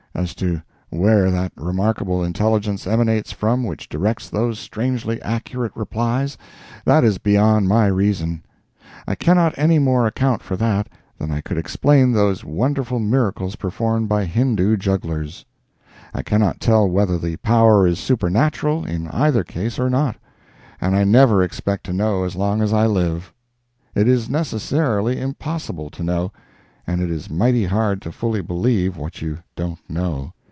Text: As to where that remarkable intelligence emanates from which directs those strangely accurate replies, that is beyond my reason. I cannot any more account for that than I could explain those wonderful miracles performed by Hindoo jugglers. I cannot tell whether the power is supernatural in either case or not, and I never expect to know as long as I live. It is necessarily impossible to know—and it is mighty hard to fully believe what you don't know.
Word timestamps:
As 0.13 0.35
to 0.35 0.61
where 0.89 1.31
that 1.31 1.53
remarkable 1.55 2.21
intelligence 2.21 2.85
emanates 2.85 3.31
from 3.31 3.63
which 3.63 3.87
directs 3.87 4.29
those 4.29 4.59
strangely 4.59 5.21
accurate 5.21 5.71
replies, 5.73 6.37
that 6.83 7.05
is 7.05 7.17
beyond 7.17 7.69
my 7.69 7.87
reason. 7.87 8.43
I 9.07 9.15
cannot 9.15 9.57
any 9.57 9.79
more 9.79 10.05
account 10.05 10.43
for 10.43 10.57
that 10.57 10.89
than 11.17 11.31
I 11.31 11.39
could 11.39 11.57
explain 11.57 12.11
those 12.11 12.43
wonderful 12.43 12.99
miracles 12.99 13.55
performed 13.55 14.09
by 14.09 14.25
Hindoo 14.25 14.75
jugglers. 14.75 15.45
I 16.13 16.23
cannot 16.23 16.59
tell 16.59 16.89
whether 16.89 17.17
the 17.17 17.37
power 17.37 17.87
is 17.87 17.97
supernatural 17.97 18.83
in 18.83 19.07
either 19.07 19.45
case 19.45 19.79
or 19.79 19.89
not, 19.89 20.17
and 20.81 20.93
I 20.93 21.05
never 21.05 21.41
expect 21.41 21.85
to 21.85 21.93
know 21.93 22.25
as 22.25 22.35
long 22.35 22.61
as 22.61 22.73
I 22.73 22.85
live. 22.85 23.31
It 23.95 24.09
is 24.09 24.29
necessarily 24.29 25.21
impossible 25.21 25.89
to 25.91 26.03
know—and 26.03 26.99
it 26.99 27.09
is 27.11 27.29
mighty 27.29 27.63
hard 27.65 28.01
to 28.01 28.11
fully 28.11 28.41
believe 28.41 28.97
what 28.97 29.21
you 29.21 29.37
don't 29.55 29.77
know. 29.89 30.33